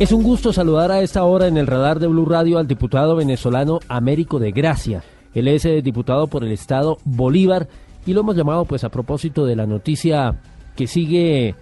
[0.00, 3.16] Es un gusto saludar a esta hora en el radar de Blue Radio al diputado
[3.16, 5.04] venezolano Américo de Gracia.
[5.34, 7.68] Él es eh, diputado por el estado Bolívar
[8.06, 10.40] y lo hemos llamado pues a propósito de la noticia
[10.74, 11.54] que sigue eh,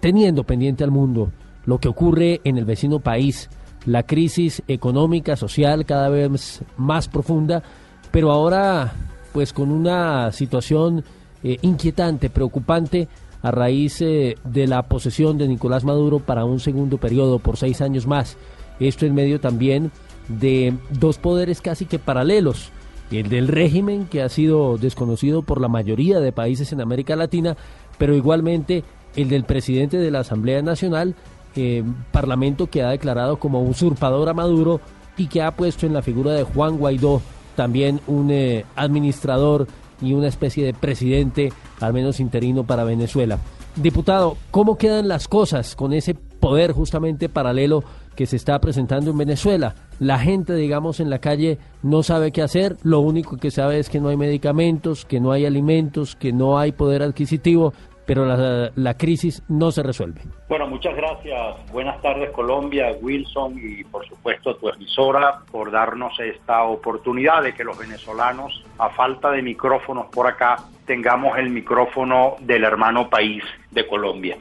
[0.00, 1.30] teniendo pendiente al mundo,
[1.66, 3.48] lo que ocurre en el vecino país,
[3.86, 7.62] la crisis económica, social cada vez más profunda,
[8.10, 8.92] pero ahora
[9.32, 11.04] pues con una situación
[11.44, 13.06] eh, inquietante, preocupante
[13.44, 17.82] a raíz eh, de la posesión de Nicolás Maduro para un segundo periodo por seis
[17.82, 18.38] años más.
[18.80, 19.92] Esto en medio también
[20.28, 22.70] de dos poderes casi que paralelos,
[23.10, 27.54] el del régimen que ha sido desconocido por la mayoría de países en América Latina,
[27.98, 28.82] pero igualmente
[29.14, 31.14] el del presidente de la Asamblea Nacional,
[31.54, 34.80] eh, parlamento que ha declarado como usurpador a Maduro
[35.18, 37.20] y que ha puesto en la figura de Juan Guaidó
[37.56, 39.68] también un eh, administrador
[40.04, 43.38] y una especie de presidente, al menos interino, para Venezuela.
[43.76, 47.82] Diputado, ¿cómo quedan las cosas con ese poder justamente paralelo
[48.14, 49.74] que se está presentando en Venezuela?
[49.98, 53.88] La gente, digamos, en la calle no sabe qué hacer, lo único que sabe es
[53.88, 57.72] que no hay medicamentos, que no hay alimentos, que no hay poder adquisitivo,
[58.06, 60.20] pero la, la, crisis no se resuelve.
[60.48, 61.72] Bueno, muchas gracias.
[61.72, 67.64] Buenas tardes Colombia, Wilson y por supuesto tu emisora por darnos esta oportunidad de que
[67.64, 73.86] los venezolanos, a falta de micrófonos por acá, tengamos el micrófono del hermano país de
[73.86, 74.36] Colombia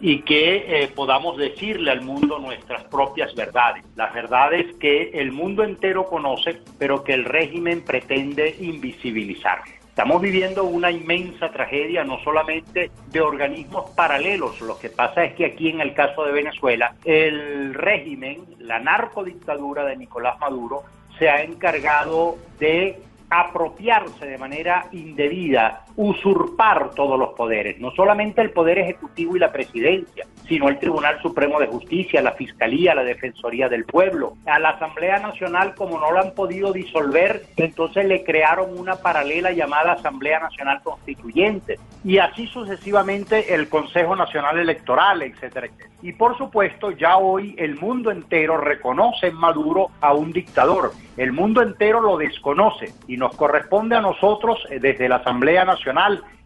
[0.00, 5.64] y que eh, podamos decirle al mundo nuestras propias verdades, las verdades que el mundo
[5.64, 9.58] entero conoce, pero que el régimen pretende invisibilizar.
[9.98, 14.60] Estamos viviendo una inmensa tragedia, no solamente de organismos paralelos.
[14.60, 19.84] Lo que pasa es que aquí, en el caso de Venezuela, el régimen, la narcodictadura
[19.84, 20.84] de Nicolás Maduro,
[21.18, 28.52] se ha encargado de apropiarse de manera indebida, usurpar todos los poderes, no solamente el
[28.52, 33.68] poder ejecutivo y la presidencia, sino el Tribunal Supremo de Justicia, la Fiscalía, la Defensoría
[33.68, 34.34] del Pueblo.
[34.46, 39.50] A la Asamblea Nacional, como no la han podido disolver, entonces le crearon una paralela
[39.50, 41.80] llamada Asamblea Nacional Constituyente.
[42.04, 45.90] Y así sucesivamente el Consejo Nacional Electoral, etcétera, etcétera.
[46.00, 50.92] Y por supuesto, ya hoy el mundo entero reconoce en Maduro a un dictador.
[51.16, 55.87] El mundo entero lo desconoce y nos corresponde a nosotros eh, desde la Asamblea Nacional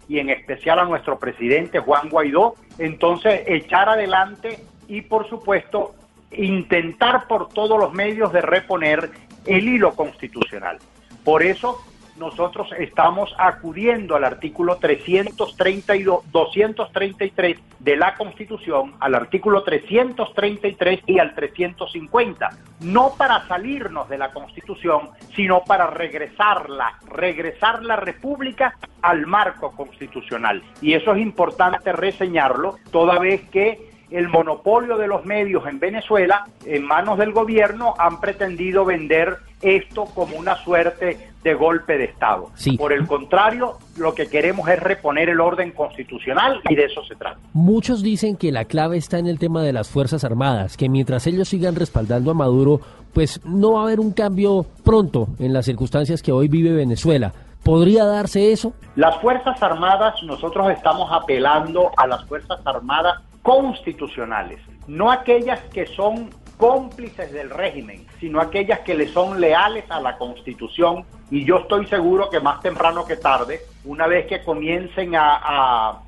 [0.08, 4.58] y en especial a nuestro presidente Juan Guaidó, entonces echar adelante
[4.88, 5.94] y por supuesto
[6.32, 9.10] intentar por todos los medios de reponer
[9.47, 10.78] el hilo constitucional.
[11.25, 11.81] Por eso
[12.17, 21.34] nosotros estamos acudiendo al artículo 332, 233 de la Constitución, al artículo 333 y al
[21.34, 22.50] 350,
[22.81, 30.62] no para salirnos de la Constitución, sino para regresarla, regresar la República al marco constitucional.
[30.81, 36.44] Y eso es importante reseñarlo, toda vez que el monopolio de los medios en Venezuela,
[36.67, 42.50] en manos del gobierno, han pretendido vender esto como una suerte de golpe de Estado.
[42.78, 47.16] Por el contrario, lo que queremos es reponer el orden constitucional y de eso se
[47.16, 47.38] trata.
[47.53, 51.26] Muchos dicen que la clave está en el tema de las Fuerzas Armadas, que mientras
[51.26, 52.81] ellos sigan respaldando a Maduro,
[53.12, 57.32] pues no va a haber un cambio pronto en las circunstancias que hoy vive Venezuela.
[57.62, 58.72] ¿Podría darse eso?
[58.97, 66.30] Las Fuerzas Armadas, nosotros estamos apelando a las Fuerzas Armadas constitucionales, no aquellas que son
[66.56, 71.04] cómplices del régimen, sino aquellas que le son leales a la Constitución.
[71.28, 76.02] Y yo estoy seguro que más temprano que tarde, una vez que comiencen a,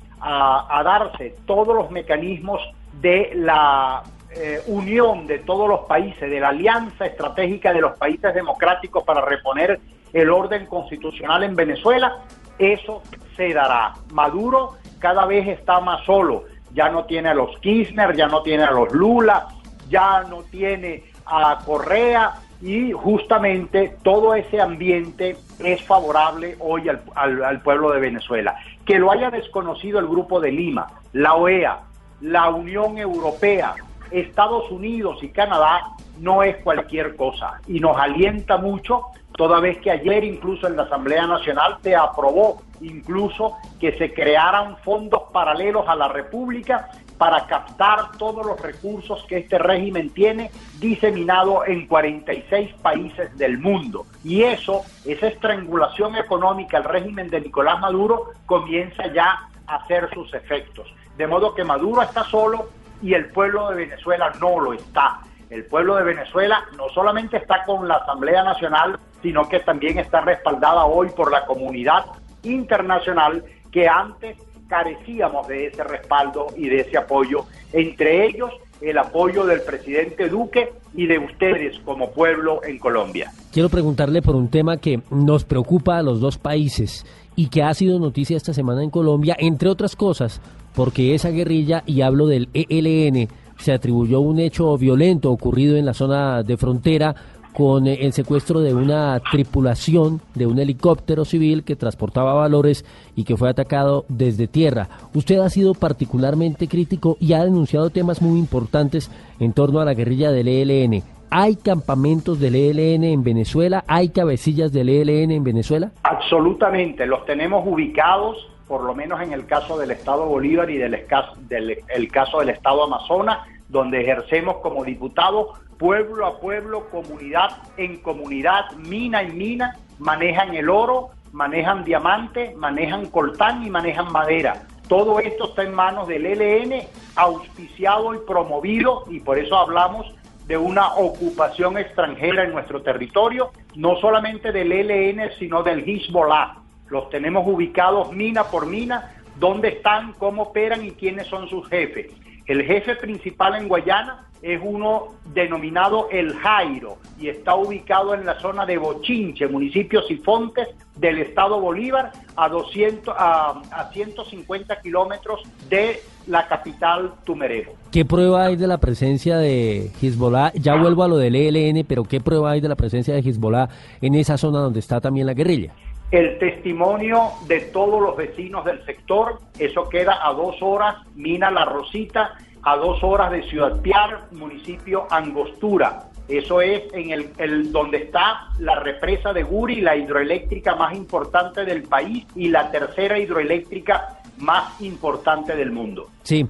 [0.83, 2.61] darse todos los mecanismos
[3.01, 4.01] de la
[4.31, 9.21] eh, unión de todos los países, de la alianza estratégica de los países democráticos para
[9.21, 9.79] reponer
[10.13, 12.19] el orden constitucional en Venezuela,
[12.57, 13.03] eso
[13.35, 13.93] se dará.
[14.13, 16.45] Maduro cada vez está más solo
[16.75, 19.47] ya no tiene a los Kirchner, ya no tiene a los Lula,
[19.89, 27.61] ya no tiene a Correa y justamente todo ese ambiente es favorable hoy al, al,
[27.61, 28.55] pueblo de Venezuela.
[28.85, 31.79] Que lo haya desconocido el Grupo de Lima, la OEA,
[32.21, 33.75] la Unión Europea,
[34.11, 35.81] Estados Unidos y Canadá
[36.19, 39.03] no es cualquier cosa y nos alienta mucho
[39.35, 44.77] toda vez que ayer incluso en la Asamblea Nacional se aprobó incluso que se crearan
[44.77, 51.65] fondos paralelos a la República para captar todos los recursos que este régimen tiene diseminado
[51.65, 54.05] en 46 países del mundo.
[54.23, 60.33] Y eso, esa estrangulación económica al régimen de Nicolás Maduro comienza ya a hacer sus
[60.33, 60.93] efectos.
[61.17, 62.69] De modo que Maduro está solo
[63.01, 65.21] y el pueblo de Venezuela no lo está.
[65.49, 70.21] El pueblo de Venezuela no solamente está con la Asamblea Nacional, sino que también está
[70.21, 72.05] respaldada hoy por la comunidad
[72.43, 74.37] internacional que antes
[74.67, 78.51] carecíamos de ese respaldo y de ese apoyo, entre ellos
[78.81, 83.31] el apoyo del presidente Duque y de ustedes como pueblo en Colombia.
[83.51, 87.03] Quiero preguntarle por un tema que nos preocupa a los dos países
[87.35, 90.39] y que ha sido noticia esta semana en Colombia, entre otras cosas,
[90.75, 93.27] porque esa guerrilla, y hablo del ELN,
[93.57, 97.15] se atribuyó un hecho violento ocurrido en la zona de frontera
[97.55, 102.85] con eh, el secuestro de una tripulación de un helicóptero civil que transportaba valores
[103.15, 104.89] y que fue atacado desde tierra.
[105.13, 109.09] Usted ha sido particularmente crítico y ha denunciado temas muy importantes
[109.39, 111.01] en torno a la guerrilla del ELN.
[111.29, 113.83] ¿Hay campamentos del ELN en Venezuela?
[113.87, 115.91] ¿Hay cabecillas del ELN en Venezuela?
[116.03, 118.37] Absolutamente, los tenemos ubicados,
[118.67, 121.05] por lo menos en el caso del Estado Bolívar y del,
[121.47, 127.97] del el caso del Estado Amazonas, donde ejercemos como diputados pueblo a pueblo, comunidad en
[127.97, 134.63] comunidad, mina en mina, manejan el oro, manejan diamante, manejan coltán y manejan madera.
[134.87, 136.83] Todo esto está en manos del ELN,
[137.15, 140.13] auspiciado y promovido, y por eso hablamos
[140.47, 146.57] de una ocupación extranjera en nuestro territorio, no solamente del ELN, sino del Hezbollah.
[146.89, 152.11] Los tenemos ubicados mina por mina, dónde están, cómo operan y quiénes son sus jefes.
[152.47, 158.39] El jefe principal en Guayana es uno denominado El Jairo y está ubicado en la
[158.39, 166.01] zona de Bochinche, municipio Sifontes del estado Bolívar, a, 200, a, a 150 kilómetros de
[166.27, 167.71] la capital Tumerero.
[167.91, 170.53] ¿Qué prueba hay de la presencia de Hezbollah?
[170.53, 173.69] Ya vuelvo a lo del ELN, pero ¿qué prueba hay de la presencia de Hezbollah
[174.01, 175.73] en esa zona donde está también la guerrilla?
[176.11, 181.65] El testimonio de todos los vecinos del sector, eso queda a dos horas, Mina La
[181.65, 186.09] Rosita, a dos horas de Ciudad Piar, municipio Angostura.
[186.27, 191.83] Eso es en el, donde está la represa de Guri, la hidroeléctrica más importante del
[191.83, 196.09] país y la tercera hidroeléctrica más importante del mundo.
[196.23, 196.45] Sí.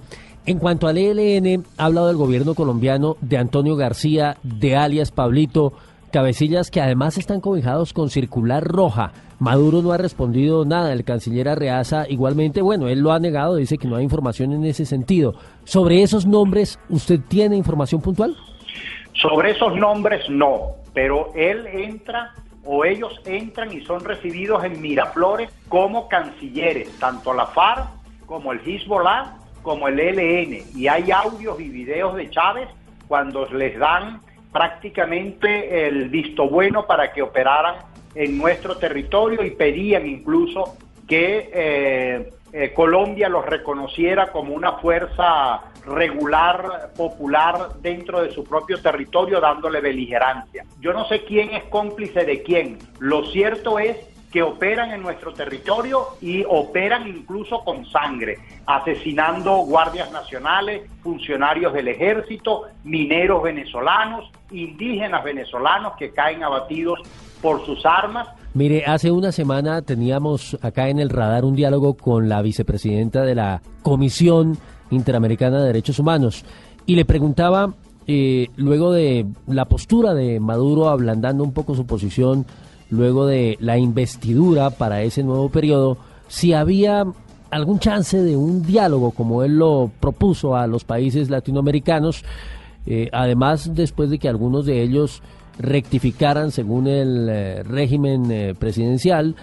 [0.46, 5.74] En cuanto al ELN, ha hablado el gobierno colombiano de Antonio García, de alias Pablito,
[6.16, 9.12] cabecillas que además están cobijados con circular roja.
[9.38, 13.78] Maduro no ha respondido nada, el canciller Arreaza igualmente, bueno, él lo ha negado, dice
[13.78, 15.34] que no hay información en ese sentido.
[15.66, 18.34] ¿Sobre esos nombres usted tiene información puntual?
[19.12, 22.32] Sobre esos nombres no, pero él entra
[22.64, 27.90] o ellos entran y son recibidos en Miraflores como cancilleres, tanto la FARC
[28.26, 29.34] como el Hezbollah
[29.64, 30.64] como el ELN.
[30.74, 32.70] Y hay audios y videos de Chávez
[33.10, 34.22] cuando les dan
[34.56, 37.76] prácticamente el visto bueno para que operaran
[38.16, 45.62] en nuestro territorio y pedían incluso que eh, eh, Colombia los reconociera como una fuerza
[45.86, 50.64] regular, popular dentro de su propio territorio, dándole beligerancia.
[50.80, 52.78] Yo no sé quién es cómplice de quién.
[53.00, 53.98] Lo cierto es
[54.36, 61.88] que operan en nuestro territorio y operan incluso con sangre, asesinando guardias nacionales, funcionarios del
[61.88, 67.00] ejército, mineros venezolanos, indígenas venezolanos que caen abatidos
[67.42, 68.28] por sus armas.
[68.54, 73.36] Mire, hace una semana teníamos acá en el radar un diálogo con la vicepresidenta de
[73.36, 74.58] la Comisión
[74.92, 76.44] Interamericana de Derechos Humanos
[76.86, 77.74] y le preguntaba,
[78.06, 82.46] eh, luego de la postura de Maduro ablandando un poco su posición
[82.90, 85.98] luego de la investidura para ese nuevo periodo,
[86.28, 87.06] si había
[87.52, 92.24] algún chance de un diálogo como él lo propuso a los países latinoamericanos,
[92.86, 95.22] eh, además después de que algunos de ellos
[95.58, 99.36] rectificaran según el eh, régimen eh, presidencial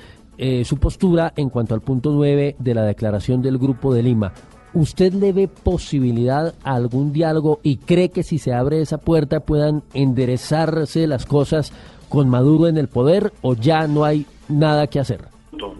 [0.64, 4.32] su postura en cuanto al punto 9 de la declaración del Grupo de Lima.
[4.74, 9.38] ¿Usted le ve posibilidad a algún diálogo y cree que si se abre esa puerta
[9.38, 11.72] puedan enderezarse las cosas
[12.12, 15.22] con Maduro en el poder o ya no hay nada que hacer?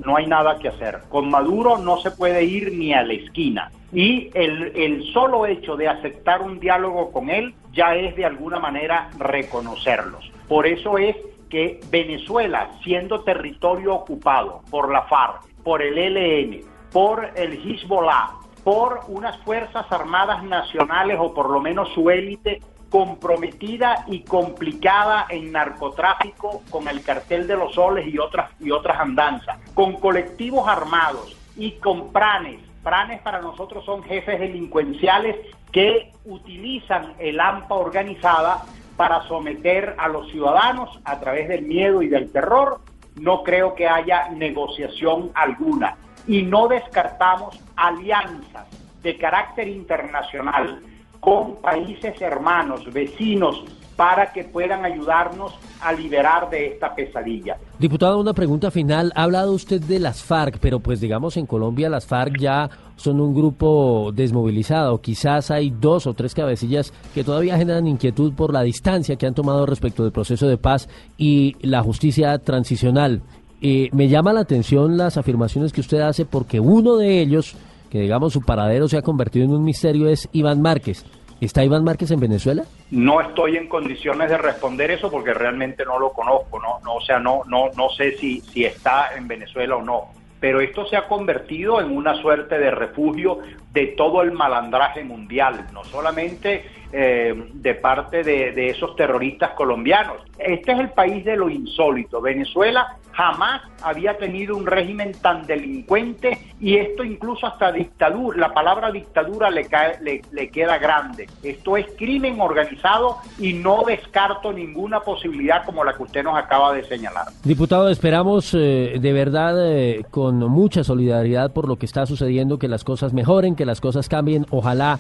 [0.03, 1.01] No hay nada que hacer.
[1.11, 3.71] Con Maduro no se puede ir ni a la esquina.
[3.93, 8.59] Y el, el solo hecho de aceptar un diálogo con él ya es de alguna
[8.59, 10.33] manera reconocerlos.
[10.49, 11.17] Por eso es
[11.51, 18.31] que Venezuela, siendo territorio ocupado por la FARC, por el ELN, por el Hezbollah,
[18.65, 22.63] por unas Fuerzas Armadas Nacionales o por lo menos su élite
[22.93, 29.01] comprometida y complicada en narcotráfico con el cartel de los soles y otras, y otras
[29.01, 32.61] andanzas, con colectivos armados y con pranes.
[32.83, 35.37] Pranes para nosotros son jefes delincuenciales
[35.73, 38.63] que utilizan el AMPA organizada
[38.99, 42.83] para someter a los ciudadanos a través del miedo y del terror.
[43.19, 45.97] No creo que haya negociación alguna.
[46.27, 48.67] Y no descartamos alianzas
[49.03, 50.83] de carácter internacional
[51.23, 53.63] con países hermanos, vecinos
[53.95, 57.59] para que puedan ayudarnos a liberar de esta pesadilla.
[57.79, 59.13] Diputado, una pregunta final.
[59.15, 63.21] Ha hablado usted de las FARC, pero pues digamos en Colombia las FARC ya son
[63.21, 65.01] un grupo desmovilizado.
[65.01, 69.35] Quizás hay dos o tres cabecillas que todavía generan inquietud por la distancia que han
[69.35, 73.23] tomado respecto del proceso de paz y la justicia transicional.
[73.61, 77.55] Eh, me llama la atención las afirmaciones que usted hace porque uno de ellos,
[77.93, 81.05] que digamos su paradero se ha convertido en un misterio, es Iván Márquez.
[81.43, 82.65] ¿Está Iván Márquez en Venezuela?
[82.91, 87.01] No estoy en condiciones de responder eso porque realmente no lo conozco, no, no o
[87.03, 90.05] sea, no, no, no sé si, si está en Venezuela o no.
[90.41, 93.41] Pero esto se ha convertido en una suerte de refugio
[93.75, 100.19] de todo el malandraje mundial, no solamente eh, de parte de, esos terroristas colombianos.
[100.39, 102.21] Este es el país de lo insólito.
[102.21, 108.91] Venezuela jamás había tenido un régimen tan delincuente y esto incluso hasta dictadura, la palabra
[108.91, 111.29] dictadura le, cae, le, queda grande.
[111.43, 116.75] Esto es crimen organizado y no descarto ninguna posibilidad como la que usted nos acaba
[116.75, 117.27] de señalar.
[117.43, 122.69] Diputado, esperamos eh, de verdad eh, con mucha solidaridad por lo que está sucediendo, que
[122.69, 124.47] las cosas mejoren, que las cosas cambien.
[124.51, 124.99] Ojalá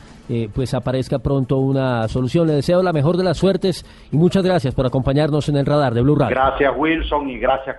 [0.54, 1.58] pues aparezca pronto
[2.08, 2.46] solución.
[2.46, 5.94] Le deseo la mejor de las suertes y muchas gracias por acompañarnos en el radar
[5.94, 6.34] de Blue Radio.
[6.34, 7.76] Gracias Wilson y gracias.